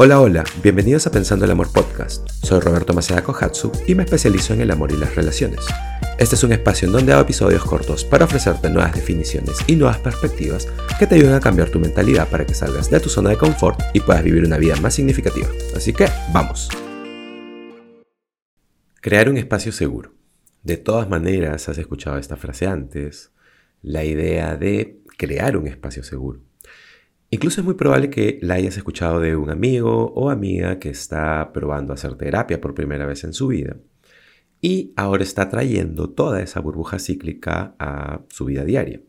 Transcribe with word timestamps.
Hola, 0.00 0.20
hola, 0.20 0.44
bienvenidos 0.62 1.08
a 1.08 1.10
Pensando 1.10 1.44
el 1.44 1.50
Amor 1.50 1.72
Podcast. 1.72 2.28
Soy 2.30 2.60
Roberto 2.60 2.94
Maceda 2.94 3.24
Kohatsu 3.24 3.72
y 3.88 3.96
me 3.96 4.04
especializo 4.04 4.54
en 4.54 4.60
el 4.60 4.70
amor 4.70 4.92
y 4.92 4.96
las 4.96 5.16
relaciones. 5.16 5.66
Este 6.20 6.36
es 6.36 6.44
un 6.44 6.52
espacio 6.52 6.86
en 6.86 6.92
donde 6.92 7.12
hago 7.12 7.22
episodios 7.22 7.64
cortos 7.64 8.04
para 8.04 8.26
ofrecerte 8.26 8.70
nuevas 8.70 8.94
definiciones 8.94 9.56
y 9.66 9.74
nuevas 9.74 9.98
perspectivas 9.98 10.68
que 11.00 11.08
te 11.08 11.16
ayuden 11.16 11.34
a 11.34 11.40
cambiar 11.40 11.70
tu 11.70 11.80
mentalidad 11.80 12.28
para 12.28 12.46
que 12.46 12.54
salgas 12.54 12.88
de 12.88 13.00
tu 13.00 13.08
zona 13.08 13.30
de 13.30 13.38
confort 13.38 13.80
y 13.92 13.98
puedas 13.98 14.22
vivir 14.22 14.44
una 14.44 14.56
vida 14.56 14.76
más 14.76 14.94
significativa. 14.94 15.48
Así 15.74 15.92
que, 15.92 16.06
vamos. 16.32 16.68
Crear 19.00 19.28
un 19.28 19.36
espacio 19.36 19.72
seguro. 19.72 20.14
De 20.62 20.76
todas 20.76 21.08
maneras, 21.08 21.68
has 21.68 21.78
escuchado 21.78 22.18
esta 22.18 22.36
frase 22.36 22.68
antes, 22.68 23.32
la 23.82 24.04
idea 24.04 24.54
de 24.54 25.00
crear 25.16 25.56
un 25.56 25.66
espacio 25.66 26.04
seguro. 26.04 26.47
Incluso 27.30 27.60
es 27.60 27.64
muy 27.64 27.74
probable 27.74 28.08
que 28.08 28.38
la 28.40 28.54
hayas 28.54 28.76
escuchado 28.76 29.20
de 29.20 29.36
un 29.36 29.50
amigo 29.50 30.12
o 30.14 30.30
amiga 30.30 30.78
que 30.78 30.88
está 30.88 31.52
probando 31.52 31.92
hacer 31.92 32.16
terapia 32.16 32.60
por 32.60 32.74
primera 32.74 33.04
vez 33.04 33.24
en 33.24 33.34
su 33.34 33.48
vida 33.48 33.76
y 34.60 34.92
ahora 34.96 35.22
está 35.22 35.48
trayendo 35.48 36.10
toda 36.10 36.42
esa 36.42 36.60
burbuja 36.60 36.98
cíclica 36.98 37.76
a 37.78 38.22
su 38.28 38.46
vida 38.46 38.64
diaria. 38.64 39.00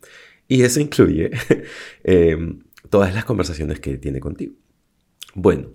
Y 0.48 0.64
eso 0.64 0.80
incluye 0.80 1.32
em, 2.04 2.64
todas 2.90 3.14
las 3.14 3.26
conversaciones 3.26 3.80
que 3.80 3.98
tiene 3.98 4.20
contigo. 4.20 4.56
Bueno, 5.34 5.70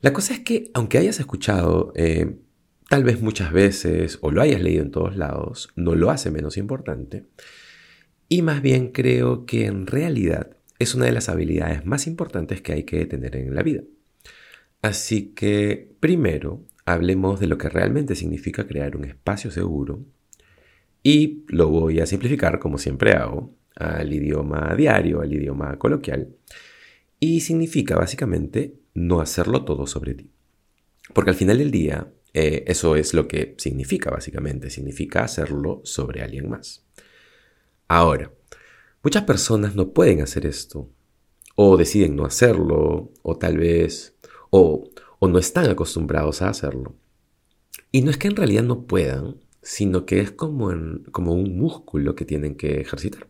la 0.00 0.12
cosa 0.12 0.34
es 0.34 0.40
que 0.40 0.70
aunque 0.74 0.98
hayas 0.98 1.20
escuchado 1.20 1.92
em, 1.94 2.38
tal 2.88 3.04
vez 3.04 3.20
muchas 3.20 3.52
veces 3.52 4.18
o 4.22 4.30
lo 4.30 4.42
hayas 4.42 4.62
leído 4.62 4.82
en 4.82 4.90
todos 4.90 5.16
lados, 5.16 5.70
no 5.76 5.94
lo 5.94 6.10
hace 6.10 6.30
menos 6.30 6.56
importante. 6.56 7.26
Y 8.28 8.42
más 8.42 8.62
bien 8.62 8.92
creo 8.92 9.44
que 9.44 9.66
en 9.66 9.86
realidad 9.86 10.56
es 10.80 10.94
una 10.94 11.04
de 11.04 11.12
las 11.12 11.28
habilidades 11.28 11.86
más 11.86 12.08
importantes 12.08 12.62
que 12.62 12.72
hay 12.72 12.82
que 12.82 13.06
tener 13.06 13.36
en 13.36 13.54
la 13.54 13.62
vida. 13.62 13.82
Así 14.82 15.32
que 15.34 15.92
primero 16.00 16.64
hablemos 16.86 17.38
de 17.38 17.46
lo 17.46 17.58
que 17.58 17.68
realmente 17.68 18.16
significa 18.16 18.66
crear 18.66 18.96
un 18.96 19.04
espacio 19.04 19.50
seguro 19.50 20.00
y 21.02 21.44
lo 21.48 21.68
voy 21.68 22.00
a 22.00 22.06
simplificar 22.06 22.58
como 22.58 22.78
siempre 22.78 23.12
hago 23.12 23.54
al 23.76 24.12
idioma 24.12 24.74
diario, 24.74 25.20
al 25.20 25.32
idioma 25.32 25.78
coloquial 25.78 26.34
y 27.20 27.40
significa 27.40 27.96
básicamente 27.96 28.74
no 28.94 29.20
hacerlo 29.20 29.64
todo 29.66 29.86
sobre 29.86 30.14
ti. 30.14 30.30
Porque 31.12 31.30
al 31.30 31.36
final 31.36 31.58
del 31.58 31.70
día 31.70 32.10
eh, 32.32 32.64
eso 32.66 32.96
es 32.96 33.12
lo 33.12 33.28
que 33.28 33.54
significa 33.58 34.10
básicamente, 34.10 34.70
significa 34.70 35.24
hacerlo 35.24 35.82
sobre 35.84 36.22
alguien 36.22 36.48
más. 36.48 36.86
Ahora, 37.86 38.32
Muchas 39.02 39.24
personas 39.24 39.74
no 39.74 39.94
pueden 39.94 40.20
hacer 40.20 40.44
esto, 40.44 40.90
o 41.54 41.78
deciden 41.78 42.16
no 42.16 42.26
hacerlo, 42.26 43.10
o 43.22 43.38
tal 43.38 43.56
vez, 43.56 44.14
o, 44.50 44.90
no 45.22 45.38
están 45.38 45.70
acostumbrados 45.70 46.42
a 46.42 46.50
hacerlo. 46.50 46.94
Y 47.90 48.02
no 48.02 48.10
es 48.10 48.18
que 48.18 48.28
en 48.28 48.36
realidad 48.36 48.62
no 48.62 48.86
puedan, 48.86 49.36
sino 49.62 50.04
que 50.04 50.20
es 50.20 50.32
como, 50.32 50.70
como 51.12 51.32
un 51.32 51.56
músculo 51.56 52.14
que 52.14 52.26
tienen 52.26 52.56
que 52.56 52.82
ejercitar. 52.82 53.26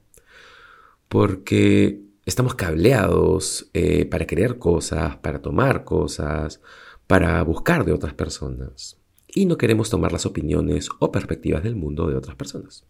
Porque 1.08 2.02
estamos 2.26 2.56
cableados 2.56 3.70
eh, 3.72 4.06
para 4.06 4.26
crear 4.26 4.58
cosas, 4.58 5.18
para 5.18 5.40
tomar 5.40 5.84
cosas, 5.84 6.60
para 7.06 7.40
buscar 7.44 7.84
de 7.84 7.92
otras 7.92 8.14
personas. 8.14 8.98
Y 9.28 9.46
no 9.46 9.56
queremos 9.56 9.88
tomar 9.88 10.10
las 10.10 10.26
opiniones 10.26 10.88
o 10.98 11.12
perspectivas 11.12 11.62
del 11.62 11.76
mundo 11.76 12.08
de 12.08 12.16
otras 12.16 12.34
personas, 12.34 12.86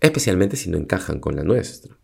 especialmente 0.00 0.56
si 0.56 0.70
no 0.70 0.78
encajan 0.78 1.20
con 1.20 1.36
la 1.36 1.44
nuestra. 1.44 1.98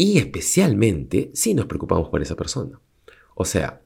Y 0.00 0.18
especialmente 0.18 1.32
si 1.34 1.54
nos 1.54 1.66
preocupamos 1.66 2.08
por 2.08 2.22
esa 2.22 2.36
persona. 2.36 2.80
O 3.34 3.44
sea, 3.44 3.82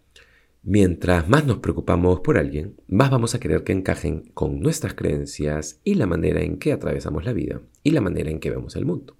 mientras 0.62 1.26
más 1.26 1.46
nos 1.46 1.60
preocupamos 1.60 2.20
por 2.20 2.36
alguien, 2.36 2.76
más 2.86 3.10
vamos 3.10 3.34
a 3.34 3.40
querer 3.40 3.64
que 3.64 3.72
encajen 3.72 4.30
con 4.34 4.60
nuestras 4.60 4.92
creencias 4.92 5.80
y 5.84 5.94
la 5.94 6.06
manera 6.06 6.42
en 6.42 6.58
que 6.58 6.74
atravesamos 6.74 7.24
la 7.24 7.32
vida 7.32 7.62
y 7.82 7.92
la 7.92 8.02
manera 8.02 8.30
en 8.30 8.40
que 8.40 8.50
vemos 8.50 8.76
el 8.76 8.84
mundo. 8.84 9.16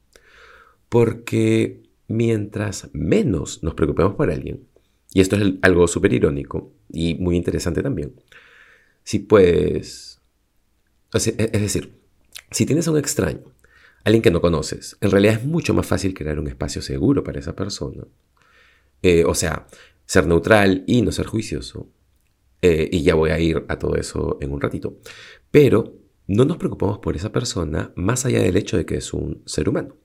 Porque 0.91 1.83
mientras 2.09 2.91
menos 2.93 3.63
nos 3.63 3.73
preocupemos 3.73 4.15
por 4.15 4.31
alguien, 4.31 4.67
y 5.15 5.23
esto 5.23 5.37
es 5.37 5.55
algo 5.63 5.89
súper 5.89 6.13
irónico 6.13 6.75
y 6.93 7.15
muy 7.15 7.37
interesante 7.37 7.83
también, 7.83 8.13
si 9.03 9.19
puedes, 9.19 10.21
es 11.15 11.53
decir, 11.53 11.95
si 12.51 12.67
tienes 12.67 12.87
a 12.87 12.91
un 12.91 12.99
extraño 12.99 13.45
alguien 14.05 14.23
que 14.23 14.31
no 14.31 14.41
conoces. 14.41 14.97
En 15.01 15.11
realidad 15.11 15.35
es 15.35 15.45
mucho 15.45 15.75
más 15.75 15.87
fácil 15.87 16.15
crear 16.15 16.39
un 16.39 16.49
espacio 16.49 16.83
seguro 16.83 17.23
para 17.23 17.39
esa 17.39 17.55
persona. 17.55 18.05
Eh, 19.03 19.25
o 19.25 19.35
sea, 19.35 19.67
ser 20.07 20.27
neutral 20.27 20.85
y 20.87 21.03
no 21.03 21.13
ser 21.13 21.27
juicioso. 21.27 21.89
Eh, 22.61 22.89
y 22.93 23.03
ya 23.03 23.15
voy 23.15 23.31
a 23.31 23.39
ir 23.41 23.65
a 23.69 23.79
todo 23.79 23.97
eso 23.97 24.39
en 24.41 24.53
un 24.53 24.61
ratito. 24.61 24.99
Pero 25.51 25.95
no 26.27 26.45
nos 26.45 26.57
preocupamos 26.57 26.99
por 26.99 27.17
esa 27.17 27.33
persona 27.33 27.93
más 27.97 28.25
allá 28.25 28.41
del 28.41 28.57
hecho 28.57 28.77
de 28.77 28.87
que 28.87 28.97
es 28.97 29.13
un 29.13 29.43
ser 29.47 29.69
humano. 29.69 29.97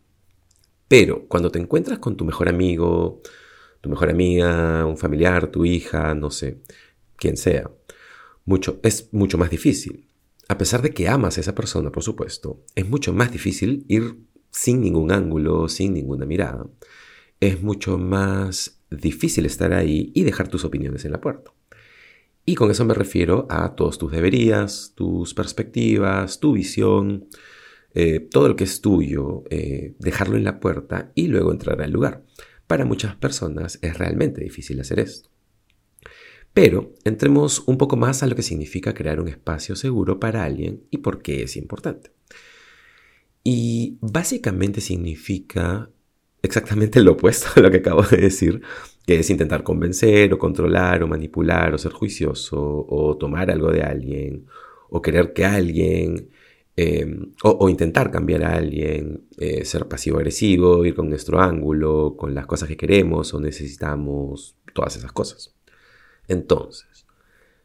Pero 0.88 1.28
cuando 1.28 1.52
te 1.52 1.60
encuentras 1.60 2.00
con 2.00 2.16
tu 2.16 2.26
mejor 2.26 2.50
amigo, 2.50 3.22
tu 3.82 3.90
mejor 3.90 4.10
amiga, 4.10 4.86
un 4.86 4.98
familiar, 4.98 5.48
tu 5.48 5.66
hija, 5.66 6.16
no 6.16 6.32
sé, 6.32 6.62
quien 7.18 7.38
sea, 7.38 7.70
mucho, 8.46 8.80
es 8.84 9.10
mucho 9.14 9.38
más 9.38 9.50
difícil 9.50 10.07
a 10.50 10.58
pesar 10.58 10.82
de 10.82 10.92
que 10.92 11.10
amas 11.10 11.38
a 11.38 11.42
esa 11.42 11.56
persona, 11.56 11.92
por 11.92 12.04
supuesto, 12.04 12.64
es 12.76 12.88
mucho 12.88 13.14
más 13.14 13.32
difícil 13.32 13.86
ir 13.88 14.18
sin 14.52 14.82
ningún 14.82 15.12
ángulo, 15.12 15.68
sin 15.68 15.94
ninguna 15.94 16.26
mirada. 16.26 16.68
Es 17.40 17.62
mucho 17.62 17.98
más 17.98 18.82
difícil 18.90 19.46
estar 19.46 19.74
ahí 19.74 20.12
y 20.16 20.24
dejar 20.24 20.48
tus 20.48 20.64
opiniones 20.64 21.06
en 21.06 21.12
la 21.12 21.22
puerta. 21.22 21.52
Y 22.46 22.56
con 22.56 22.72
eso 22.72 22.86
me 22.86 22.94
refiero 22.94 23.46
a 23.50 23.76
todos 23.76 23.98
tus 23.98 24.12
deberías, 24.12 24.94
tus 24.96 25.34
perspectivas, 25.34 26.40
tu 26.40 26.54
visión, 26.54 27.28
eh, 27.94 28.22
todo 28.22 28.48
lo 28.48 28.56
que 28.56 28.64
es 28.64 28.80
tuyo, 28.80 29.44
eh, 29.50 29.96
dejarlo 30.00 30.38
en 30.38 30.46
la 30.46 30.62
puerta 30.62 31.12
y 31.14 31.28
luego 31.28 31.52
entrar 31.52 31.82
al 31.82 31.92
lugar. 31.92 32.24
Para 32.66 32.86
muchas 32.86 33.16
personas 33.16 33.80
es 33.82 33.98
realmente 33.98 34.42
difícil 34.42 34.80
hacer 34.80 35.00
esto. 35.00 35.30
Pero 36.58 36.96
entremos 37.04 37.62
un 37.68 37.78
poco 37.78 37.98
más 37.98 38.24
a 38.24 38.26
lo 38.26 38.36
que 38.36 38.42
significa 38.42 38.96
crear 38.96 39.20
un 39.20 39.28
espacio 39.28 39.76
seguro 39.76 40.20
para 40.20 40.44
alguien 40.44 40.82
y 40.90 40.98
por 40.98 41.22
qué 41.22 41.44
es 41.44 41.56
importante. 41.56 42.10
Y 43.44 44.00
básicamente 44.02 44.82
significa 44.82 45.92
exactamente 46.42 47.04
lo 47.04 47.12
opuesto 47.12 47.48
a 47.56 47.60
lo 47.60 47.70
que 47.70 47.78
acabo 47.78 48.02
de 48.02 48.18
decir, 48.18 48.64
que 49.06 49.20
es 49.20 49.30
intentar 49.30 49.62
convencer 49.62 50.34
o 50.34 50.40
controlar 50.40 51.04
o 51.04 51.08
manipular 51.08 51.76
o 51.76 51.78
ser 51.78 51.92
juicioso 51.92 52.88
o 52.90 53.16
tomar 53.18 53.52
algo 53.52 53.72
de 53.72 53.84
alguien 53.84 54.48
o 54.90 55.00
querer 55.00 55.34
que 55.34 55.46
alguien 55.46 56.32
em, 56.76 57.34
o, 57.44 57.70
intentar 57.70 58.10
cambiar 58.10 58.44
a 58.44 58.56
alguien, 58.56 59.28
eh, 59.38 59.64
ser 59.64 59.88
pasivo-agresivo, 59.88 60.84
ir 60.88 60.96
con 60.96 61.08
nuestro 61.08 61.40
ángulo, 61.40 62.16
con 62.18 62.34
las 62.34 62.48
cosas 62.48 62.68
que 62.68 62.78
queremos 62.78 63.32
o 63.36 63.40
necesitamos, 63.40 64.56
todas 64.74 64.98
esas 64.98 65.12
cosas. 65.12 65.57
Entonces, 66.28 67.06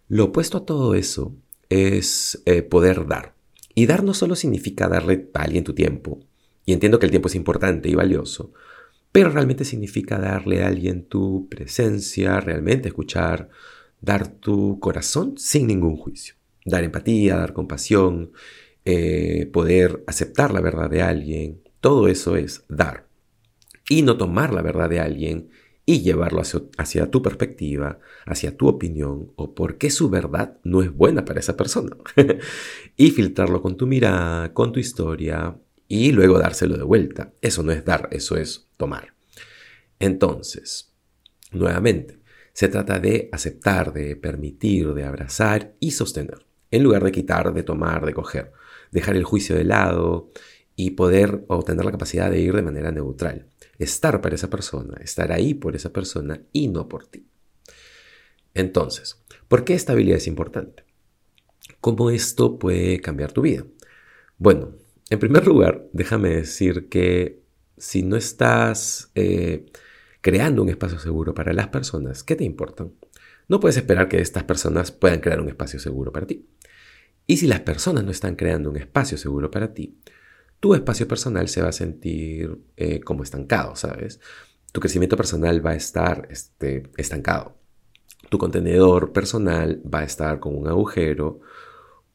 lo 0.09 0.25
opuesto 0.27 0.59
a 0.59 0.67
todo 0.67 0.95
eso 0.95 1.35
es 1.69 2.43
eh, 2.47 2.63
poder 2.63 3.07
dar. 3.07 3.35
Y 3.75 3.87
dar 3.87 4.05
no 4.05 4.15
solo 4.15 4.37
significa 4.37 4.89
darle 4.89 5.31
a 5.35 5.43
alguien 5.43 5.65
tu 5.65 5.75
tiempo, 5.75 6.21
y 6.65 6.73
entiendo 6.73 6.99
que 6.99 7.07
el 7.07 7.11
tiempo 7.11 7.29
es 7.29 7.35
importante 7.35 7.89
y 7.89 7.95
valioso, 7.95 8.53
pero 9.11 9.31
realmente 9.31 9.65
significa 9.65 10.19
darle 10.19 10.63
a 10.63 10.69
alguien 10.69 11.05
tu 11.05 11.49
presencia, 11.49 12.41
realmente 12.41 12.89
escuchar, 12.89 13.49
dar 14.01 14.29
tu 14.29 14.79
corazón 14.81 15.35
sin 15.39 15.67
ningún 15.67 15.97
juicio, 15.97 16.35
dar 16.65 16.85
empatía, 16.85 17.37
dar 17.37 17.53
compasión, 17.53 18.33
eh, 18.85 19.49
poder 19.53 20.03
aceptar 20.07 20.53
la 20.53 20.61
verdad 20.61 20.91
de 20.91 21.03
alguien, 21.03 21.61
todo 21.81 22.09
eso 22.09 22.37
es 22.37 22.65
dar. 22.69 23.07
Y 23.89 24.03
no 24.03 24.17
tomar 24.17 24.53
la 24.53 24.63
verdad 24.63 24.89
de 24.89 25.01
alguien 25.01 25.51
y 25.85 26.03
llevarlo 26.03 26.43
hacia, 26.79 27.11
tu 27.11 27.23
perspectiva, 27.23 27.99
hacia 28.25 28.57
tu 28.57 28.69
opinión 28.69 29.33
o 29.37 29.55
por 29.55 29.79
qué 29.79 29.91
su 29.91 30.11
verdad 30.11 30.59
no 30.63 30.83
es 30.83 30.95
buena 30.95 31.25
para 31.25 31.41
esa 31.41 31.57
persona. 31.57 31.97
y 32.97 33.11
filtrarlo 33.11 33.63
con 33.63 33.77
tu 33.77 33.87
mirada, 33.87 34.55
con 34.55 34.73
tu 34.73 34.79
historia 34.79 35.57
y 35.89 36.13
luego 36.13 36.39
dárselo 36.39 36.77
de 36.77 36.85
vuelta. 36.85 37.33
Eso 37.41 37.63
no 37.63 37.73
es 37.73 37.85
dar, 37.85 38.09
eso 38.13 38.37
es 38.37 38.69
tomar. 38.77 39.15
Entonces, 39.99 40.93
nuevamente, 41.51 42.21
se 42.53 42.69
trata 42.69 43.01
de 43.01 43.29
aceptar, 43.33 43.93
de 43.93 44.15
permitir, 44.15 44.95
de 44.95 45.05
abrazar 45.05 45.75
y 45.81 45.93
sostener, 45.93 46.47
en 46.71 46.83
lugar 46.83 47.03
de 47.03 47.13
quitar, 47.13 47.53
de 47.53 47.63
tomar, 47.63 48.07
de 48.07 48.15
coger, 48.15 48.53
dejar 48.91 49.17
el 49.17 49.25
juicio 49.25 49.57
de 49.57 49.65
lado 49.65 50.31
y 50.77 50.91
poder 50.91 51.45
obtener 51.49 51.85
la 51.85 51.93
capacidad 51.93 52.31
de 52.31 52.41
ir 52.41 52.55
de 52.55 52.63
manera 52.63 52.91
neutral 52.91 53.49
estar 53.79 54.21
para 54.21 54.35
esa 54.35 54.51
persona, 54.51 54.99
estar 55.03 55.33
ahí 55.33 55.55
por 55.55 55.77
esa 55.77 55.93
persona 55.93 56.43
y 56.53 56.69
no 56.69 56.89
por 56.89 57.07
ti. 57.07 57.27
Entonces, 58.55 59.23
¿por 59.49 59.65
qué 59.65 59.75
esta 59.75 59.93
habilidad 59.93 60.19
es 60.19 60.27
importante? 60.27 60.85
¿Cómo 61.81 62.11
esto 62.11 62.59
puede 62.59 63.01
cambiar 63.01 63.33
tu 63.33 63.43
vida? 63.43 63.65
Bueno, 64.39 64.77
en 65.11 65.19
primer 65.19 65.47
lugar, 65.47 65.89
déjame 65.93 66.31
decir 66.31 66.89
que 66.89 67.43
si 67.77 68.03
no 68.03 68.17
estás 68.17 69.11
eh, 69.15 69.67
creando 70.21 70.63
un 70.63 70.69
espacio 70.69 70.99
seguro 70.99 71.35
para 71.35 71.53
las 71.53 71.69
personas 71.69 72.23
que 72.23 72.37
te 72.37 72.45
importan, 72.45 72.93
no 73.49 73.59
puedes 73.59 73.77
esperar 73.77 74.09
que 74.09 74.21
estas 74.21 74.45
personas 74.45 74.93
puedan 74.93 75.21
crear 75.21 75.41
un 75.41 75.49
espacio 75.49 75.81
seguro 75.81 76.13
para 76.13 76.27
ti. 76.27 76.47
Y 77.27 77.39
si 77.39 77.47
las 77.47 77.61
personas 77.61 78.05
no 78.05 78.11
están 78.11 78.37
creando 78.37 78.71
un 78.71 78.77
espacio 78.77 79.19
seguro 79.19 79.51
para 79.51 79.75
ti, 79.75 79.99
tu 80.63 80.77
espacio 80.77 81.09
personal 81.09 81.49
se 81.49 81.61
va 81.61 81.71
a 81.71 81.73
sentir 81.73 82.57
eh, 82.77 83.01
como 83.01 83.25
estancado, 83.25 83.75
¿sabes? 83.75 84.21
Tu 84.71 84.79
crecimiento 84.81 85.17
personal 85.17 85.67
va 85.67 85.71
a 85.71 85.75
estar 85.75 86.29
este, 86.31 86.85
estancado. 86.97 87.57
Tu 88.31 88.39
contenedor 88.39 89.13
personal 89.13 89.83
va 89.93 89.99
a 89.99 90.05
estar 90.05 90.39
con 90.39 90.57
un 90.57 90.69
agujero 90.69 91.41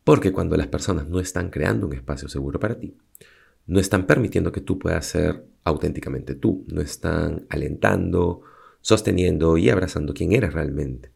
porque 0.06 0.32
cuando 0.32 0.56
las 0.56 0.68
personas 0.68 1.10
no 1.10 1.20
están 1.20 1.50
creando 1.50 1.88
un 1.88 1.94
espacio 1.94 2.30
seguro 2.30 2.58
para 2.58 2.80
ti, 2.80 2.96
no 3.66 3.82
están 3.82 4.08
permitiendo 4.08 4.54
que 4.54 4.62
tú 4.62 4.80
puedas 4.80 5.06
ser 5.06 5.44
auténticamente 5.66 6.34
tú, 6.34 6.64
no 6.68 6.80
están 6.80 7.46
alentando, 7.50 8.44
sosteniendo 8.80 9.58
y 9.58 9.70
abrazando 9.70 10.14
quién 10.14 10.32
eres 10.32 10.54
realmente. 10.54 11.12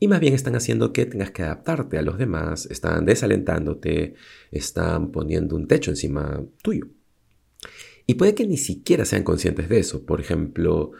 Y 0.00 0.08
más 0.08 0.20
bien 0.20 0.34
están 0.34 0.54
haciendo 0.54 0.92
que 0.92 1.06
tengas 1.06 1.32
que 1.32 1.42
adaptarte 1.42 1.98
a 1.98 2.02
los 2.02 2.18
demás, 2.18 2.66
están 2.66 3.04
desalentándote, 3.04 4.14
están 4.50 5.10
poniendo 5.10 5.56
un 5.56 5.66
techo 5.66 5.90
encima 5.90 6.42
tuyo. 6.62 6.86
Y 8.06 8.14
puede 8.14 8.34
que 8.34 8.46
ni 8.46 8.56
siquiera 8.56 9.04
sean 9.04 9.24
conscientes 9.24 9.68
de 9.68 9.80
eso. 9.80 10.06
Por 10.06 10.20
ejemplo, 10.20 10.92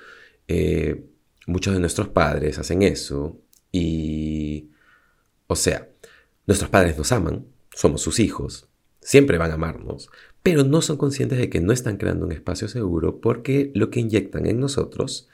eh, 0.49 1.07
muchos 1.47 1.75
de 1.75 1.81
nuestros 1.81 2.09
padres 2.09 2.59
hacen 2.59 2.83
eso 2.83 3.41
y, 3.73 4.71
o 5.47 5.57
sea, 5.57 5.89
nuestros 6.47 6.71
padres 6.71 6.99
nos 6.99 7.13
aman, 7.13 7.47
somos 7.75 8.03
sus 8.03 8.19
hijos, 8.19 8.69
siempre 9.01 9.39
van 9.39 9.53
a 9.53 9.55
amarnos, 9.55 10.11
pero 10.43 10.65
no 10.65 10.83
son 10.83 10.97
conscientes 10.97 11.39
de 11.39 11.49
que 11.49 11.61
no 11.61 11.73
están 11.73 11.97
creando 11.97 12.27
un 12.27 12.33
espacio 12.33 12.69
seguro 12.69 13.21
porque 13.21 13.71
lo 13.75 13.91
que 13.91 14.01
inyectan 14.01 14.47
en 14.47 14.61
nosotros 14.61 15.29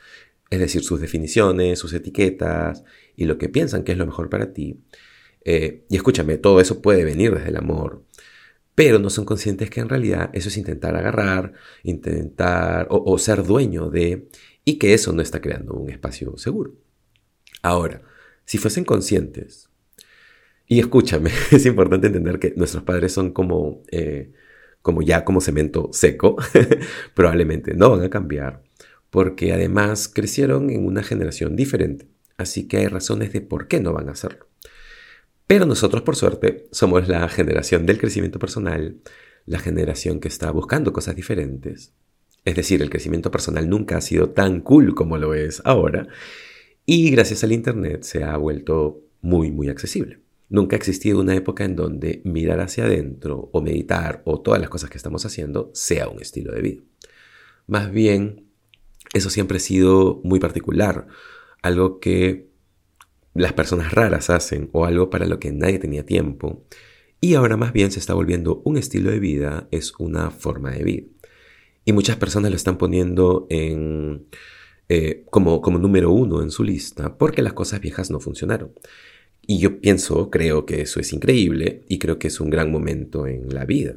es 0.51 0.59
decir, 0.61 0.83
sus 0.83 1.01
definiciones, 1.01 1.79
sus 1.79 1.93
etiquetas 1.93 2.85
y 3.17 3.25
lo 3.25 3.39
que 3.39 3.49
piensan 3.49 3.85
que 3.85 3.93
es 3.93 3.99
lo 3.99 4.07
mejor 4.07 4.29
para 4.31 4.53
ti. 4.53 4.81
Eh, 5.45 5.85
y 5.89 5.97
escúchame, 5.97 6.39
todo 6.39 6.61
eso 6.61 6.81
puede 6.83 7.05
venir 7.05 7.35
desde 7.35 7.51
el 7.51 7.57
amor, 7.57 8.05
pero 8.75 8.99
no 8.99 9.11
son 9.11 9.25
conscientes 9.25 9.71
que 9.71 9.81
en 9.81 9.89
realidad 9.89 10.31
eso 10.33 10.49
es 10.49 10.57
intentar 10.57 10.97
agarrar, 10.97 11.53
intentar 11.83 12.87
o, 12.91 13.19
ser 13.19 13.45
dueño 13.45 13.91
de, 13.91 14.29
y 14.65 14.79
que 14.79 14.95
eso 14.95 15.13
no 15.13 15.23
está 15.23 15.41
creando 15.41 15.75
un 15.75 15.91
espacio 15.91 16.37
seguro. 16.39 16.75
Ahora, 17.63 18.03
si 18.45 18.59
fuesen 18.59 18.85
conscientes, 18.85 19.69
y 20.67 20.81
escúchame, 20.81 21.31
es 21.51 21.67
importante 21.67 22.07
entender 22.07 22.39
que 22.39 22.55
nuestros 22.57 22.83
padres 22.85 23.13
son 23.13 23.33
como, 23.33 23.83
eh, 23.91 24.33
como 24.83 25.03
ya 25.03 25.25
como 25.25 25.41
cemento 25.41 25.91
seco, 25.93 26.37
probablemente 27.15 27.75
no 27.75 27.91
van 27.91 28.03
a 28.03 28.11
cambiar 28.11 28.63
porque 29.15 29.53
además 29.53 30.11
crecieron 30.13 30.71
en 30.71 30.85
una 30.85 31.05
generación 31.05 31.55
diferente, 31.55 32.09
así 32.37 32.67
que 32.67 32.79
hay 32.79 32.89
razones 32.89 33.33
de 33.33 33.43
por 33.43 33.69
qué 33.69 33.79
no 33.79 33.93
van 33.93 34.09
a 34.09 34.13
hacerlo. 34.13 34.49
Pero 35.47 35.67
nosotros, 35.67 36.03
por 36.03 36.17
suerte, 36.17 36.67
somos 36.73 37.07
la 37.07 37.29
generación 37.29 37.87
del 37.87 37.99
crecimiento 37.99 38.41
personal, 38.41 38.97
la 39.47 39.61
generación 39.61 40.19
que 40.19 40.27
está 40.27 40.51
buscando 40.51 40.93
cosas 40.93 41.15
diferentes. 41.15 41.93
Es 42.45 42.57
decir, 42.57 42.83
el 42.83 42.91
crecimiento 42.91 43.31
personal 43.31 43.69
nunca 43.69 43.99
ha 43.99 44.01
sido 44.01 44.31
tan 44.31 44.61
cool 44.61 44.97
como 44.97 45.17
lo 45.17 45.33
es 45.35 45.63
ahora, 45.65 46.09
y 46.85 47.09
gracias 47.13 47.45
al 47.45 47.53
Internet 47.53 48.03
se 48.03 48.25
ha 48.25 48.37
vuelto 48.37 49.05
muy, 49.21 49.53
muy 49.53 49.69
accesible. 49.69 50.19
Nunca 50.49 50.75
ha 50.75 50.79
existido 50.79 51.21
una 51.21 51.37
época 51.37 51.65
en 51.65 51.77
donde 51.77 52.21
mirar 52.25 52.59
hacia 52.59 52.87
adentro 52.87 53.49
o 53.53 53.63
meditar 53.63 54.23
o 54.25 54.41
todas 54.41 54.61
las 54.61 54.71
cosas 54.71 54.91
que 54.91 54.99
estamos 54.99 55.25
haciendo 55.25 55.71
sea 55.73 56.09
un 56.09 56.21
estilo 56.21 56.53
de 56.53 56.63
vida. 56.63 56.83
Más 57.69 57.93
bien, 57.93 58.45
eso 59.15 59.31
siempre 59.31 59.57
ha 59.57 59.61
sido 59.61 60.21
muy 60.25 60.41
particular, 60.41 61.07
algo 61.63 62.01
que 62.01 62.49
las 63.33 63.53
personas 63.53 63.93
raras 63.93 64.31
hacen 64.31 64.69
o 64.73 64.85
algo 64.85 65.11
para 65.11 65.27
lo 65.27 65.41
que 65.41 65.53
nadie 65.53 65.79
tenía 65.79 66.05
tiempo. 66.05 66.65
Y 67.21 67.35
ahora 67.35 67.57
más 67.57 67.73
bien 67.73 67.91
se 67.91 68.01
está 68.01 68.15
volviendo 68.15 68.61
un 68.65 68.77
estilo 68.77 69.11
de 69.11 69.19
vida, 69.19 69.69
es 69.71 69.95
una 69.99 70.31
forma 70.31 70.71
de 70.73 70.85
vida. 70.85 71.07
Y 71.85 71.93
muchas 71.93 72.17
personas 72.17 72.51
lo 72.51 72.57
están 72.57 72.77
poniendo 72.77 73.47
en, 73.51 74.27
eh, 74.89 75.25
como, 75.31 75.61
como 75.61 75.79
número 75.79 76.11
uno 76.13 76.43
en 76.43 76.51
su 76.51 76.65
lista 76.65 77.17
porque 77.17 77.43
las 77.43 77.55
cosas 77.55 77.81
viejas 77.81 78.11
no 78.11 78.21
funcionaron. 78.21 78.73
Y 79.47 79.59
yo 79.59 79.81
pienso, 79.81 80.31
creo 80.31 80.67
que 80.67 80.83
eso 80.83 81.01
es 81.01 81.13
increíble 81.13 81.83
y 81.89 81.99
creo 81.99 82.19
que 82.19 82.29
es 82.29 82.41
un 82.41 82.51
gran 82.51 82.71
momento 82.71 83.27
en 83.27 83.53
la 83.55 83.65
vida. 83.65 83.95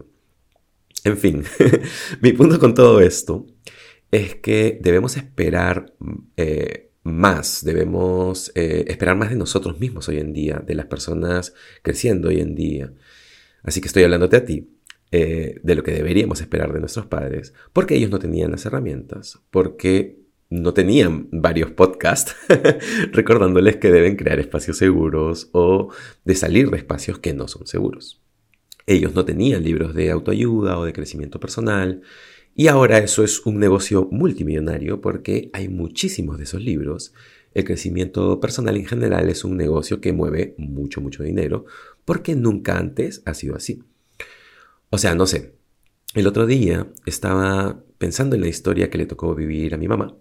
En 1.04 1.18
fin, 1.18 1.44
mi 2.22 2.34
punto 2.34 2.60
con 2.60 2.74
todo 2.74 3.00
esto 3.02 3.46
es 4.12 4.36
que 4.36 4.80
debemos 4.82 5.18
esperar 5.18 5.94
eh, 6.38 6.92
más, 7.04 7.64
debemos 7.64 8.52
eh, 8.56 8.86
esperar 8.88 9.16
más 9.16 9.30
de 9.30 9.36
nosotros 9.36 9.80
mismos 9.80 10.08
hoy 10.10 10.18
en 10.18 10.34
día, 10.34 10.62
de 10.66 10.76
las 10.76 10.86
personas 10.86 11.54
creciendo 11.82 12.30
hoy 12.30 12.42
en 12.42 12.56
día. 12.56 12.94
Así 13.64 13.82
que 13.82 13.88
estoy 13.88 14.04
hablándote 14.04 14.38
a 14.38 14.46
ti 14.46 14.70
eh, 15.12 15.60
de 15.64 15.76
lo 15.76 15.84
que 15.84 15.92
deberíamos 15.92 16.42
esperar 16.42 16.74
de 16.74 16.80
nuestros 16.80 17.06
padres, 17.06 17.54
porque 17.74 17.96
ellos 17.96 18.12
no 18.12 18.20
tenían 18.20 18.52
las 18.52 18.66
herramientas, 18.66 19.40
porque 19.52 20.20
no 20.50 20.74
tenían 20.74 21.28
varios 21.32 21.72
podcasts 21.72 22.36
recordándoles 23.12 23.78
que 23.78 23.92
deben 23.92 24.16
crear 24.16 24.40
espacios 24.40 24.78
seguros 24.78 25.50
o 25.52 25.90
de 26.24 26.36
salir 26.36 26.70
de 26.70 26.78
espacios 26.78 27.20
que 27.20 27.34
no 27.34 27.48
son 27.48 27.68
seguros. 27.68 28.22
Ellos 28.86 29.14
no 29.14 29.26
tenían 29.26 29.64
libros 29.64 29.94
de 29.94 30.12
autoayuda 30.12 30.78
o 30.78 30.86
de 30.86 30.94
crecimiento 30.94 31.40
personal 31.42 32.02
y 32.60 32.70
ahora 32.70 32.98
eso 32.98 33.24
es 33.24 33.46
un 33.46 33.60
negocio 33.60 34.10
multimillonario 34.12 35.00
porque 35.00 35.52
hay 35.54 35.70
muchísimos 35.70 36.40
de 36.40 36.46
esos 36.46 36.60
libros. 36.60 37.14
El 37.54 37.66
crecimiento 37.66 38.40
personal 38.40 38.76
en 38.78 38.86
general 38.88 39.30
es 39.30 39.44
un 39.44 39.58
negocio 39.58 40.02
que 40.02 40.12
mueve 40.12 40.56
mucho, 40.58 41.00
mucho 41.00 41.22
dinero 41.22 41.66
porque 42.04 42.36
nunca 42.36 42.80
antes 42.80 43.22
ha 43.26 43.36
sido 43.36 43.56
así. 43.56 43.84
O 44.90 44.98
sea, 44.98 45.14
no 45.14 45.28
sé, 45.28 45.54
el 46.16 46.26
otro 46.26 46.48
día 46.48 46.92
estaba 47.06 47.84
pensando 48.00 48.36
en 48.36 48.42
la 48.42 48.48
historia 48.48 48.90
que 48.90 48.98
le 48.98 49.06
tocó 49.06 49.36
vivir 49.36 49.76
a 49.76 49.78
mi 49.78 49.88
mamá. 49.88 50.18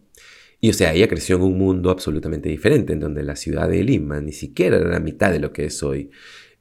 Y 0.61 0.69
o 0.69 0.75
sea, 0.75 0.93
ella 0.93 1.09
creció 1.09 1.37
en 1.37 1.43
un 1.43 1.57
mundo 1.57 1.89
absolutamente 1.89 2.51
diferente, 2.51 2.93
en 2.93 3.01
donde 3.01 3.23
la 3.23 3.37
ciudad 3.37 3.67
de 3.67 3.83
Lima 3.83 4.21
ni 4.21 4.33
siquiera 4.33 4.77
era 4.77 4.91
la 4.91 5.01
mitad 5.01 5.33
de 5.33 5.41
lo 5.41 5.55
que 5.55 5.65
es 5.65 5.83
hoy. 5.83 6.11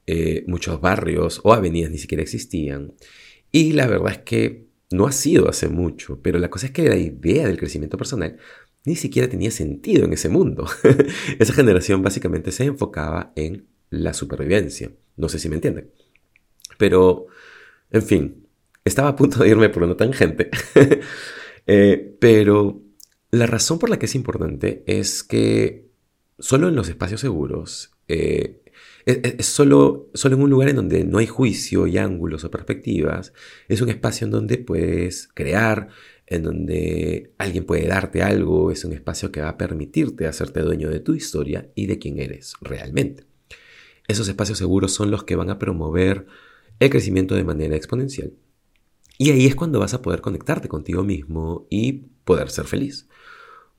Eh, 0.06 0.42
muchos 0.46 0.80
barrios 0.80 1.42
o 1.44 1.52
avenidas 1.52 1.90
ni 1.90 1.98
siquiera 1.98 2.22
existían. 2.22 2.94
Y 3.52 3.72
la 3.72 3.86
verdad 3.86 4.12
es 4.12 4.18
que 4.20 4.65
no 4.90 5.06
ha 5.06 5.12
sido 5.12 5.48
hace 5.48 5.68
mucho, 5.68 6.20
pero 6.22 6.38
la 6.38 6.50
cosa 6.50 6.66
es 6.66 6.72
que 6.72 6.88
la 6.88 6.96
idea 6.96 7.46
del 7.46 7.58
crecimiento 7.58 7.98
personal 7.98 8.38
ni 8.84 8.94
siquiera 8.94 9.28
tenía 9.28 9.50
sentido 9.50 10.04
en 10.04 10.12
ese 10.12 10.28
mundo. 10.28 10.66
Esa 11.38 11.52
generación 11.52 12.02
básicamente 12.02 12.52
se 12.52 12.64
enfocaba 12.64 13.32
en 13.34 13.66
la 13.90 14.14
supervivencia. 14.14 14.92
No 15.16 15.28
sé 15.28 15.40
si 15.40 15.48
me 15.48 15.56
entienden. 15.56 15.90
Pero, 16.78 17.26
en 17.90 18.02
fin, 18.02 18.46
estaba 18.84 19.08
a 19.08 19.16
punto 19.16 19.42
de 19.42 19.48
irme 19.48 19.68
por 19.70 19.82
una 19.82 19.96
tangente. 19.96 20.50
eh, 21.66 22.16
pero 22.20 22.80
la 23.32 23.46
razón 23.46 23.80
por 23.80 23.90
la 23.90 23.98
que 23.98 24.06
es 24.06 24.14
importante 24.14 24.84
es 24.86 25.24
que 25.24 25.88
solo 26.38 26.68
en 26.68 26.76
los 26.76 26.88
espacios 26.88 27.20
seguros 27.20 27.90
eh, 28.06 28.62
es, 29.06 29.46
solo, 29.46 30.10
solo 30.14 30.34
en 30.34 30.42
un 30.42 30.50
lugar 30.50 30.68
en 30.68 30.76
donde 30.76 31.04
no 31.04 31.18
hay 31.18 31.26
juicio 31.26 31.86
y 31.86 31.96
ángulos 31.96 32.44
o 32.44 32.50
perspectivas. 32.50 33.32
Es 33.68 33.80
un 33.80 33.88
espacio 33.88 34.24
en 34.24 34.32
donde 34.32 34.58
puedes 34.58 35.28
crear, 35.32 35.88
en 36.26 36.42
donde 36.42 37.32
alguien 37.38 37.64
puede 37.64 37.86
darte 37.86 38.22
algo. 38.22 38.72
Es 38.72 38.84
un 38.84 38.92
espacio 38.92 39.30
que 39.30 39.40
va 39.40 39.50
a 39.50 39.58
permitirte 39.58 40.26
hacerte 40.26 40.60
dueño 40.60 40.90
de 40.90 40.98
tu 40.98 41.14
historia 41.14 41.70
y 41.76 41.86
de 41.86 42.00
quién 42.00 42.18
eres 42.18 42.54
realmente. 42.60 43.24
Esos 44.08 44.28
espacios 44.28 44.58
seguros 44.58 44.92
son 44.92 45.12
los 45.12 45.22
que 45.22 45.36
van 45.36 45.50
a 45.50 45.58
promover 45.58 46.26
el 46.80 46.90
crecimiento 46.90 47.36
de 47.36 47.44
manera 47.44 47.76
exponencial. 47.76 48.32
Y 49.18 49.30
ahí 49.30 49.46
es 49.46 49.54
cuando 49.54 49.78
vas 49.78 49.94
a 49.94 50.02
poder 50.02 50.20
conectarte 50.20 50.68
contigo 50.68 51.04
mismo 51.04 51.68
y 51.70 51.92
poder 52.24 52.50
ser 52.50 52.66
feliz. 52.66 53.08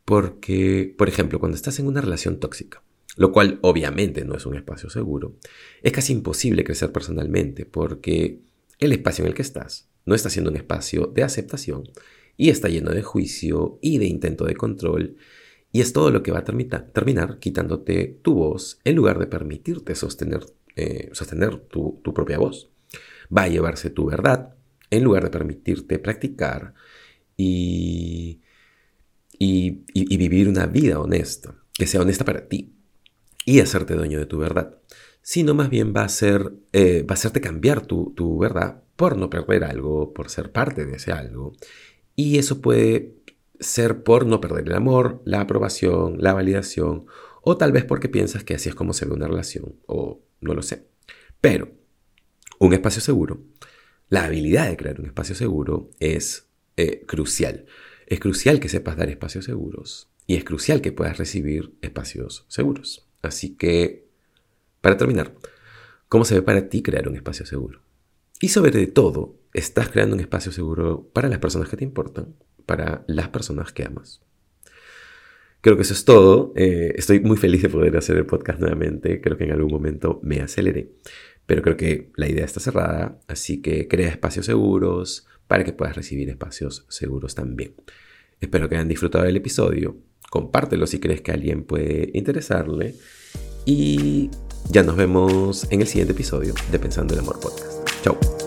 Porque, 0.06 0.96
por 0.98 1.10
ejemplo, 1.10 1.40
cuando 1.40 1.58
estás 1.58 1.80
en 1.80 1.88
una 1.88 2.00
relación 2.00 2.40
tóxica, 2.40 2.82
lo 3.18 3.32
cual 3.32 3.60
obviamente 3.64 4.24
no 4.24 4.36
es 4.36 4.46
un 4.46 4.56
espacio 4.56 4.90
seguro, 4.90 5.36
es 5.82 5.92
casi 5.92 6.14
imposible 6.14 6.64
crecer 6.64 6.92
personalmente 6.92 7.66
porque 7.66 8.40
el 8.80 8.92
espacio 8.94 9.24
en 9.24 9.30
el 9.30 9.34
que 9.34 9.42
estás 9.42 9.90
no 10.06 10.16
está 10.16 10.30
siendo 10.30 10.52
un 10.52 10.58
espacio 10.58 11.08
de 11.08 11.24
aceptación 11.24 11.84
y 12.38 12.50
está 12.50 12.70
lleno 12.70 12.92
de 12.92 13.02
juicio 13.02 13.80
y 13.82 13.98
de 13.98 14.06
intento 14.06 14.46
de 14.46 14.56
control 14.56 15.18
y 15.72 15.82
es 15.82 15.92
todo 15.94 16.12
lo 16.12 16.24
que 16.24 16.32
va 16.32 16.40
a 16.40 16.44
terminar 16.46 17.40
quitándote 17.40 18.20
tu 18.22 18.36
voz 18.36 18.80
en 18.84 18.96
lugar 18.96 19.20
de 19.20 19.28
permitirte 19.28 19.96
sostener, 19.96 20.46
eh, 20.76 21.10
sostener 21.12 21.58
tu, 21.58 22.02
propia 22.02 22.38
voz. 22.38 22.70
Va 23.36 23.44
a 23.44 23.48
llevarse 23.50 23.90
tu 23.90 24.06
verdad 24.06 24.56
en 24.90 25.04
lugar 25.04 25.24
de 25.24 25.30
permitirte 25.30 26.00
practicar 26.00 26.74
y, 27.36 28.42
y 29.38 30.18
vivir 30.18 30.48
una 30.48 30.68
vida 30.68 31.00
honesta, 31.00 31.54
que 31.74 31.86
sea 31.86 32.02
honesta 32.02 32.24
para 32.24 32.48
ti, 32.48 32.77
y 33.48 33.62
hacerte 33.62 33.96
dueño 33.96 34.20
de 34.20 34.26
tu 34.26 34.38
verdad, 34.40 34.78
sino 35.22 35.54
más 35.54 35.70
bien 35.70 35.94
va 35.96 36.04
a, 36.04 36.10
ser, 36.10 36.52
eh, 36.74 37.04
va 37.04 37.12
a 37.12 37.14
hacerte 37.14 37.40
cambiar 37.40 37.86
tu, 37.86 38.38
verdad 38.38 38.84
por 38.98 39.16
no 39.16 39.30
perder 39.30 39.64
algo, 39.64 40.14
por 40.14 40.30
ser 40.30 40.52
parte 40.52 40.86
de 40.86 40.98
ese 40.98 41.14
algo. 41.14 41.54
Y 42.14 42.40
eso 42.40 42.60
puede 42.60 43.16
ser 43.58 44.04
por 44.04 44.26
no 44.26 44.42
perder 44.42 44.66
el 44.68 44.74
amor, 44.74 45.22
la 45.24 45.40
aprobación, 45.40 46.18
la 46.20 46.34
validación, 46.34 47.06
o 47.42 47.56
tal 47.56 47.72
vez 47.72 47.86
porque 47.86 48.10
piensas 48.10 48.44
que 48.44 48.56
así 48.56 48.68
es 48.68 48.76
como 48.76 48.92
se 48.92 49.08
una 49.08 49.30
relación, 49.30 49.78
o 49.86 50.20
no 50.42 50.54
lo 50.54 50.62
sé. 50.62 50.86
Pero 51.40 51.72
un 52.60 52.74
espacio 52.74 53.02
seguro, 53.02 53.46
la 54.10 54.26
habilidad 54.26 54.68
de 54.68 54.76
crear 54.76 55.00
un 55.00 55.06
espacio 55.06 55.36
seguro 55.36 55.90
es 56.02 56.50
eh, 56.76 57.06
crucial. 57.08 57.66
Es 58.08 58.20
crucial 58.20 58.60
que 58.60 58.68
sepas 58.68 58.98
dar 58.98 59.10
espacios 59.10 59.46
seguros 59.46 60.10
y 60.26 60.36
es 60.36 60.44
crucial 60.44 60.82
que 60.82 60.92
puedas 60.92 61.18
recibir 61.18 61.78
espacios 61.82 62.46
seguros. 62.50 63.07
Así 63.28 63.56
que, 63.56 64.08
para 64.82 64.98
terminar, 64.98 65.34
¿cómo 66.10 66.26
se 66.26 66.36
ve 66.36 66.42
para 66.42 66.70
ti 66.70 66.82
crear 66.82 67.08
un 67.08 67.16
espacio 67.16 67.46
seguro? 67.46 67.82
Y 68.40 68.50
sobre 68.50 68.88
todo, 68.88 69.36
¿estás 69.54 69.90
creando 69.90 70.16
un 70.16 70.22
espacio 70.22 70.52
seguro 70.52 71.10
para 71.14 71.30
las 71.30 71.40
personas 71.40 71.70
que 71.70 71.78
te 71.78 71.84
importan? 71.84 72.36
para 72.68 73.04
las 73.08 73.30
personas 73.30 73.72
que 73.72 73.84
amas. 73.84 74.22
Creo 75.62 75.76
que 75.76 75.82
eso 75.82 75.94
es 75.94 76.06
todo. 76.06 76.54
Eh, 76.56 76.94
estoy 76.96 77.20
muy 77.22 77.38
feliz 77.38 77.64
de 77.64 77.70
poder 77.70 77.98
hacer 77.98 78.16
el 78.18 78.28
podcast 78.28 78.60
nuevamente. 78.60 79.20
Creo 79.22 79.38
que 79.38 79.46
en 79.46 79.54
algún 79.54 79.72
momento 79.72 80.20
me 80.22 80.40
aceleré. 80.42 80.92
Pero 81.48 81.64
creo 81.64 81.78
que 81.78 82.12
la 82.16 82.30
idea 82.30 82.46
está 82.46 82.60
cerrada. 82.60 83.20
Así 83.28 83.62
que 83.62 83.88
crea 83.88 84.10
espacios 84.10 84.46
seguros 84.46 85.26
para 85.48 85.64
que 85.64 85.74
puedas 85.74 85.96
recibir 85.96 86.30
espacios 86.30 86.86
seguros 86.90 87.34
también. 87.34 87.74
Espero 88.40 88.70
que 88.70 88.76
hayan 88.76 88.90
disfrutado 88.90 89.24
del 89.24 89.38
episodio. 89.38 89.98
Compártelo 90.30 90.88
si 90.88 91.00
crees 91.00 91.22
que 91.22 91.32
a 91.32 91.36
alguien 91.36 91.64
puede 91.64 92.12
interesarle. 92.14 92.96
Y 93.66 94.30
ya 94.70 94.84
nos 94.84 94.96
vemos 94.96 95.68
en 95.72 95.82
el 95.82 95.88
siguiente 95.88 96.14
episodio 96.14 96.54
de 96.72 96.80
Pensando 96.80 97.14
el 97.14 97.20
Amor 97.20 97.40
Podcast. 97.40 97.88
Chao. 98.04 98.47